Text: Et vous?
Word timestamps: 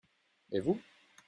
Et 0.51 0.59
vous? 0.59 0.81